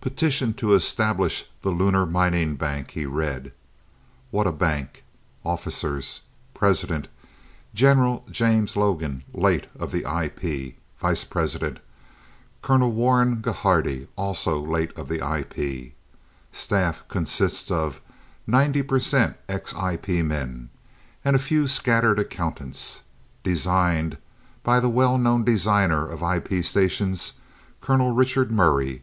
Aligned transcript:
"'Petition 0.00 0.52
to 0.54 0.74
establish 0.74 1.44
the 1.62 1.70
Lunar 1.70 2.04
Mining 2.04 2.56
Bank,'" 2.56 2.90
he 2.90 3.06
read. 3.06 3.52
"What 4.32 4.44
a 4.44 4.50
bank! 4.50 5.04
Officers: 5.44 6.22
President, 6.52 7.06
General 7.72 8.26
James 8.28 8.76
Logan, 8.76 9.22
late 9.32 9.68
of 9.78 9.92
the 9.92 10.02
IP; 10.04 10.74
Vice 10.98 11.22
president, 11.22 11.78
Colonel 12.60 12.90
Warren 12.90 13.40
Gerardhi, 13.40 14.08
also 14.16 14.58
late 14.58 14.90
of 14.98 15.06
the 15.06 15.22
IP; 15.24 15.92
Staff, 16.50 17.04
consists 17.06 17.70
of 17.70 18.00
90% 18.48 19.36
ex 19.48 19.72
IP 19.80 20.08
men, 20.24 20.70
and 21.24 21.36
a 21.36 21.38
few 21.38 21.68
scattered 21.68 22.18
accountants. 22.18 23.02
Designed 23.44 24.18
by 24.64 24.80
the 24.80 24.88
well 24.90 25.18
known 25.18 25.44
designer 25.44 26.04
of 26.04 26.20
IP 26.24 26.64
stations, 26.64 27.34
Colonel 27.80 28.10
Richard 28.12 28.50
Murray." 28.50 29.02